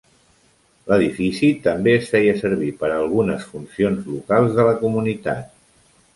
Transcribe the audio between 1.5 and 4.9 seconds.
també es feia servir per alguna funcions locals de la